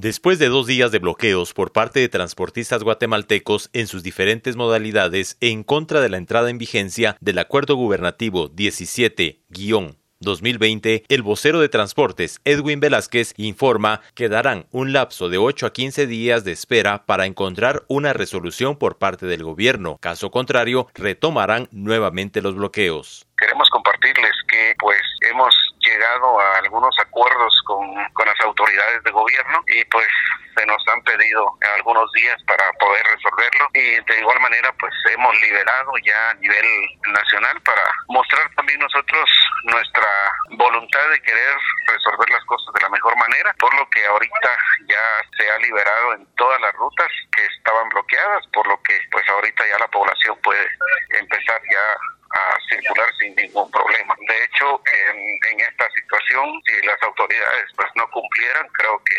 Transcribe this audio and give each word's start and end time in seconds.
Después 0.00 0.38
de 0.38 0.48
dos 0.48 0.68
días 0.68 0.92
de 0.92 1.00
bloqueos 1.00 1.52
por 1.52 1.72
parte 1.72 1.98
de 1.98 2.08
transportistas 2.08 2.84
guatemaltecos 2.84 3.68
en 3.72 3.88
sus 3.88 4.04
diferentes 4.04 4.54
modalidades 4.54 5.36
en 5.40 5.64
contra 5.64 6.00
de 6.00 6.08
la 6.08 6.18
entrada 6.18 6.50
en 6.50 6.58
vigencia 6.58 7.16
del 7.18 7.40
Acuerdo 7.40 7.74
Gubernativo 7.74 8.48
17-2020, 8.48 11.02
el 11.08 11.22
vocero 11.24 11.58
de 11.58 11.68
Transportes, 11.68 12.40
Edwin 12.44 12.78
Velázquez, 12.78 13.34
informa 13.38 14.00
que 14.14 14.28
darán 14.28 14.68
un 14.70 14.92
lapso 14.92 15.28
de 15.28 15.38
8 15.38 15.66
a 15.66 15.72
15 15.72 16.06
días 16.06 16.44
de 16.44 16.52
espera 16.52 17.04
para 17.04 17.26
encontrar 17.26 17.82
una 17.88 18.12
resolución 18.12 18.76
por 18.76 18.98
parte 18.98 19.26
del 19.26 19.42
gobierno. 19.42 19.98
Caso 20.00 20.30
contrario, 20.30 20.86
retomarán 20.94 21.66
nuevamente 21.72 22.40
los 22.40 22.54
bloqueos 22.54 23.26
compartirles 23.70 24.32
que 24.48 24.74
pues 24.78 25.00
hemos 25.30 25.54
llegado 25.80 26.40
a 26.40 26.58
algunos 26.58 26.94
acuerdos 27.00 27.62
con, 27.64 27.86
con 28.12 28.26
las 28.26 28.40
autoridades 28.40 29.02
de 29.04 29.10
gobierno 29.28 29.62
y 29.68 29.84
pues 29.84 30.08
se 30.56 30.66
nos 30.66 30.82
han 30.88 31.02
pedido 31.02 31.56
algunos 31.76 32.10
días 32.12 32.42
para 32.44 32.64
poder 32.80 33.04
resolverlo 33.06 33.68
y 33.74 34.00
de 34.00 34.20
igual 34.20 34.40
manera 34.40 34.72
pues 34.78 34.92
hemos 35.12 35.34
liberado 35.40 35.92
ya 36.04 36.30
a 36.30 36.34
nivel 36.34 36.66
nacional 37.12 37.60
para 37.62 37.82
mostrar 38.08 38.50
también 38.56 38.80
nosotros 38.80 39.30
nuestra 39.64 40.08
voluntad 40.50 41.10
de 41.10 41.20
querer 41.22 41.56
resolver 41.86 42.30
las 42.30 42.44
cosas 42.44 42.74
de 42.74 42.80
la 42.80 42.88
mejor 42.88 43.16
manera, 43.16 43.54
por 43.58 43.72
lo 43.74 43.88
que 43.90 44.04
ahorita 44.06 44.50
ya 44.88 45.04
se 45.36 45.50
ha 45.50 45.58
liberado 45.58 46.14
en 46.14 46.26
todas 46.36 46.60
las 46.60 46.72
rutas 46.74 47.08
que 47.34 47.44
estaban 47.46 47.88
bloqueadas, 47.90 48.46
por 48.52 48.66
lo 48.66 48.80
que 48.82 48.98
pues 49.10 49.28
ahorita 49.28 49.64
ya 49.68 49.78
la 49.78 49.88
población 49.88 50.38
puede 50.42 50.68
empezar 51.20 51.60
ya 51.70 51.96
a 52.30 52.58
circular 52.68 53.08
sin 53.18 53.34
ningún 53.36 53.70
problema. 53.70 54.14
De 54.28 54.44
hecho, 54.44 54.82
en, 55.08 55.18
en 55.50 55.60
esta 55.60 55.77
situación, 56.28 56.62
si 56.66 56.86
las 56.86 57.02
autoridades 57.02 57.66
pues 57.76 57.88
no 57.96 58.08
cumplieran, 58.10 58.66
creo 58.72 59.02
que 59.04 59.16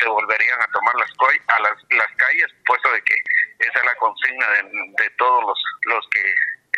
se 0.00 0.08
volverían 0.08 0.60
a 0.60 0.66
tomar 0.66 0.94
las, 0.96 1.10
a 1.48 1.60
las, 1.60 1.72
las 1.90 2.16
calles, 2.16 2.46
puesto 2.66 2.92
de 2.92 3.02
que 3.02 3.14
esa 3.58 3.78
es 3.78 3.84
la 3.84 3.94
consigna 3.96 4.46
de, 4.50 4.62
de 5.04 5.10
todos 5.18 5.42
los, 5.44 5.58
los 5.84 6.08
que 6.10 6.22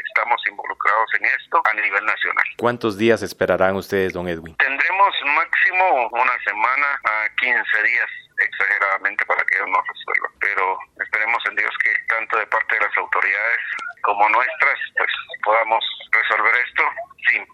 estamos 0.08 0.40
involucrados 0.46 1.10
en 1.18 1.24
esto 1.26 1.62
a 1.64 1.74
nivel 1.74 2.04
nacional. 2.04 2.44
¿Cuántos 2.58 2.98
días 2.98 3.22
esperarán 3.22 3.76
ustedes, 3.76 4.12
don 4.12 4.28
Edwin? 4.28 4.56
Tendremos 4.56 5.14
máximo 5.24 6.08
una 6.12 6.38
semana 6.44 7.00
a 7.04 7.28
15 7.36 7.82
días 7.82 8.10
exageradamente 8.38 9.24
para 9.26 9.42
que 9.44 9.56
ellos 9.56 9.68
nos 9.68 9.86
resuelvan, 9.86 10.32
pero 10.40 10.78
esperemos 11.00 11.42
en 11.46 11.56
Dios 11.56 11.70
que 11.82 11.90
tanto 12.08 12.38
de 12.38 12.46
parte 12.46 12.74
de 12.74 12.80
las 12.80 12.96
autoridades 12.96 13.60
como 14.02 14.28
nuestras, 14.28 14.78
pues 14.98 15.10
podamos 15.44 15.84
resolver 16.12 16.54
esto 16.66 16.84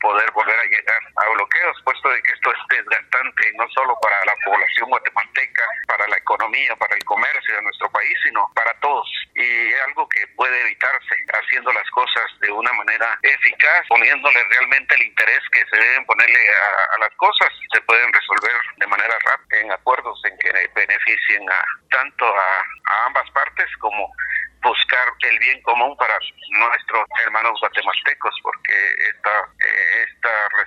poder 0.00 0.30
volver 0.32 0.58
a 0.58 0.64
llegar 0.64 1.00
a 1.16 1.28
bloqueos, 1.30 1.76
puesto 1.84 2.08
de 2.10 2.22
que 2.22 2.32
esto 2.32 2.52
es 2.52 2.58
desgastante 2.68 3.52
no 3.56 3.68
solo 3.70 3.96
para 4.00 4.24
la 4.24 4.34
población 4.44 4.88
guatemalteca, 4.88 5.64
para 5.86 6.06
la 6.08 6.16
economía, 6.16 6.74
para 6.76 6.96
el 6.96 7.04
comercio 7.04 7.56
de 7.56 7.62
nuestro 7.62 7.90
país, 7.90 8.14
sino 8.24 8.50
para 8.54 8.72
todos. 8.80 9.08
Y 9.34 9.70
es 9.70 9.80
algo 9.86 10.08
que 10.08 10.26
puede 10.36 10.60
evitarse 10.62 11.14
haciendo 11.32 11.72
las 11.72 11.88
cosas 11.90 12.24
de 12.40 12.50
una 12.50 12.72
manera 12.72 13.18
eficaz, 13.22 13.86
poniéndole 13.88 14.42
realmente 14.44 14.94
el 14.94 15.02
interés 15.02 15.40
que 15.52 15.64
se 15.66 15.76
deben 15.76 16.04
ponerle 16.06 16.40
a, 16.48 16.98
las 17.00 17.14
cosas, 17.16 17.48
se 17.72 17.80
pueden 17.82 18.12
resolver 18.12 18.56
de 18.76 18.86
manera 18.86 19.16
rápida 19.24 19.60
en 19.60 19.72
acuerdos 19.72 20.20
en 20.24 20.36
que 20.38 20.52
beneficien 20.74 21.50
a 21.50 21.64
tanto 21.90 22.26
a, 22.26 22.60
a 22.60 23.06
ambas 23.06 23.30
partes 23.30 23.66
como 23.78 24.12
buscar 24.62 25.08
el 25.22 25.38
bien 25.38 25.62
común 25.62 25.96
para 25.96 26.18
nuestros 26.50 27.04
hermanos 27.24 27.58
guatemaltecos, 27.60 28.34
porque 28.42 28.74
esta 29.08 29.48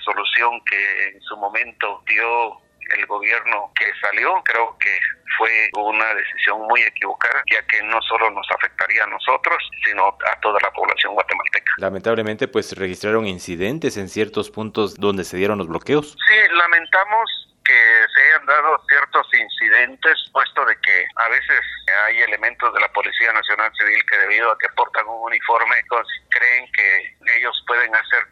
resolución 0.04 0.62
que 0.66 1.08
en 1.08 1.22
su 1.22 1.38
momento 1.38 2.04
dio 2.08 2.60
el 2.98 3.06
gobierno 3.06 3.72
que 3.76 3.86
salió, 4.02 4.42
creo 4.44 4.78
que 4.78 5.00
fue 5.38 5.70
una 5.74 6.14
decisión 6.14 6.62
muy 6.68 6.82
equivocada, 6.82 7.42
ya 7.52 7.66
que 7.66 7.82
no 7.84 8.02
solo 8.02 8.30
nos 8.32 8.46
afectaría 8.52 9.04
a 9.04 9.08
nosotros, 9.08 9.58
sino 9.86 10.08
a 10.08 10.40
toda 10.42 10.60
la 10.62 10.70
población 10.72 11.14
guatemalteca. 11.14 11.72
Lamentablemente, 11.78 12.48
pues 12.48 12.78
registraron 12.78 13.26
incidentes 13.26 13.98
en 13.98 14.10
ciertos 14.10 14.52
puntos 14.52 14.96
donde 14.96 15.24
se 15.24 15.38
dieron 15.38 15.58
los 15.58 15.68
bloqueos. 15.68 16.18
Sí, 16.28 16.56
lamentamos 16.56 17.44
que 17.64 18.06
se 18.14 18.22
hayan 18.22 18.46
dado 18.46 18.78
ciertos 18.88 19.28
incidentes, 19.34 20.14
puesto 20.34 20.66
de 20.66 20.76
que 20.82 21.06
a 21.16 21.30
veces 21.30 21.62
hay 22.06 22.22
elementos 22.22 22.74
de 22.74 22.80
la 22.80 22.90
Policía 22.90 23.32
Nacional 23.32 23.72
Civil 23.78 24.04
que 24.10 24.18
debido 24.18 24.52
a 24.52 24.58
que 24.58 24.68
portan 24.76 25.08
un 25.08 25.24
uniforme 25.24 25.76
pues, 25.88 26.06
creen 26.30 26.70
que 26.74 27.13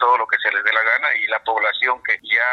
todo 0.01 0.17
lo 0.17 0.27
que 0.27 0.37
se 0.41 0.51
les 0.51 0.63
dé 0.63 0.73
la 0.73 0.81
gana 0.81 1.15
y 1.15 1.27
la 1.27 1.39
población 1.43 2.01
que 2.03 2.19
ya 2.23 2.51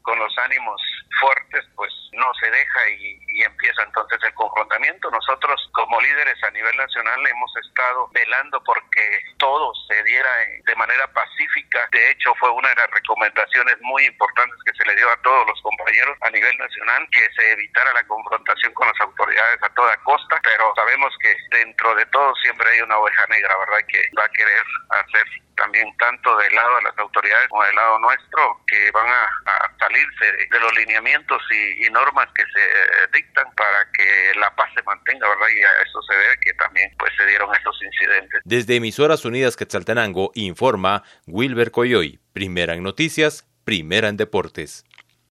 con 0.00 0.18
los 0.18 0.32
ánimos 0.38 0.80
fuertes 1.20 1.64
pues 1.76 1.92
no 2.12 2.26
se 2.40 2.50
deja 2.50 2.88
y, 2.88 3.20
y, 3.36 3.42
empieza 3.44 3.82
entonces 3.84 4.18
el 4.24 4.31
Nosotros 5.10 5.68
como 5.72 6.00
líderes 6.00 6.42
a 6.44 6.50
nivel 6.50 6.76
nacional 6.76 7.26
hemos 7.26 7.50
estado 7.56 8.08
velando 8.12 8.62
porque 8.64 9.20
todo 9.38 9.72
se 9.88 10.02
diera 10.04 10.30
de 10.64 10.76
manera 10.76 11.06
pacífica. 11.12 11.88
De 11.92 12.10
hecho 12.10 12.34
fue 12.36 12.50
una 12.50 12.68
de 12.70 12.76
las 12.76 12.90
recomendaciones 12.90 13.76
muy 13.80 14.04
importantes 14.04 14.58
que 14.64 14.72
se 14.72 14.84
le 14.84 14.96
dio 14.96 15.10
a 15.10 15.16
todos 15.22 15.46
los 15.46 15.60
compañeros 15.62 16.16
a 16.22 16.30
nivel 16.30 16.56
nacional 16.58 17.06
que 17.12 17.28
se 17.34 17.52
evitara 17.52 17.92
la 17.92 18.04
confrontación 18.04 18.72
con 18.74 18.88
las 18.88 19.00
autoridades 19.00 19.62
a 19.62 19.68
toda 19.74 19.96
costa, 19.98 20.40
pero 20.42 20.72
sabemos 20.74 21.14
que 21.20 21.36
dentro 21.50 21.94
de 21.94 22.06
todo 22.06 22.34
siempre 22.36 22.68
hay 22.70 22.80
una 22.80 22.98
oveja 22.98 23.26
negra, 23.28 23.56
¿verdad? 23.58 23.86
Que 23.88 24.02
va 24.18 24.24
a 24.24 24.28
querer 24.28 24.64
hacer 24.90 25.42
también 25.56 25.96
tanto 25.96 26.36
del 26.38 26.54
lado 26.54 26.76
de 26.76 26.82
las 26.82 26.98
autoridades 26.98 27.48
como 27.48 27.62
del 27.64 27.76
lado 27.76 27.98
nuestro 28.00 28.60
que 28.66 28.90
van 28.90 29.06
a, 29.06 29.28
salirse 29.78 30.32
de, 30.50 30.60
los 30.60 30.74
lineamientos 30.74 31.42
y, 31.50 31.90
normas 31.90 32.26
que 32.34 32.42
se 32.44 33.18
dictan 33.18 33.52
para 33.54 33.84
que 33.92 34.08
¿verdad? 35.20 35.46
Y 35.54 35.60
eso 35.88 36.00
se 36.02 36.14
que 36.40 36.54
también 36.54 36.90
pues 36.98 37.12
se 37.16 37.26
dieron 37.26 37.54
estos 37.54 37.78
incidentes. 37.82 38.40
Desde 38.44 38.76
Emisoras 38.76 39.24
Unidas 39.24 39.56
Quetzaltenango 39.56 40.32
informa 40.34 41.02
Wilber 41.26 41.70
Coyoy, 41.70 42.18
primera 42.32 42.74
en 42.74 42.82
noticias, 42.82 43.46
primera 43.64 44.08
en 44.08 44.16
deportes. 44.16 44.84